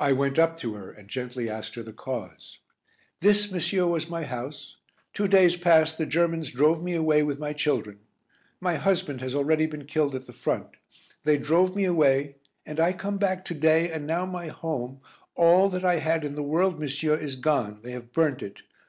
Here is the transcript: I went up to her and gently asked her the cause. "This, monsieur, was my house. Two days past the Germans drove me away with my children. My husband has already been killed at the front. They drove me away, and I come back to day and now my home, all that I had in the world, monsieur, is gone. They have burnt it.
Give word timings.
I 0.00 0.12
went 0.12 0.36
up 0.36 0.58
to 0.58 0.74
her 0.74 0.90
and 0.90 1.06
gently 1.08 1.48
asked 1.48 1.76
her 1.76 1.82
the 1.84 1.92
cause. 1.92 2.58
"This, 3.20 3.52
monsieur, 3.52 3.86
was 3.86 4.10
my 4.10 4.24
house. 4.24 4.78
Two 5.12 5.28
days 5.28 5.54
past 5.54 5.96
the 5.96 6.06
Germans 6.06 6.50
drove 6.50 6.82
me 6.82 6.94
away 6.96 7.22
with 7.22 7.38
my 7.38 7.52
children. 7.52 8.00
My 8.60 8.74
husband 8.74 9.20
has 9.20 9.32
already 9.32 9.66
been 9.66 9.84
killed 9.84 10.16
at 10.16 10.26
the 10.26 10.32
front. 10.32 10.70
They 11.22 11.38
drove 11.38 11.76
me 11.76 11.84
away, 11.84 12.34
and 12.66 12.80
I 12.80 12.94
come 12.94 13.16
back 13.16 13.44
to 13.44 13.54
day 13.54 13.92
and 13.92 14.08
now 14.08 14.26
my 14.26 14.48
home, 14.48 14.98
all 15.36 15.68
that 15.68 15.84
I 15.84 15.98
had 16.00 16.24
in 16.24 16.34
the 16.34 16.42
world, 16.42 16.80
monsieur, 16.80 17.16
is 17.16 17.36
gone. 17.36 17.78
They 17.84 17.92
have 17.92 18.12
burnt 18.12 18.42
it. 18.42 18.62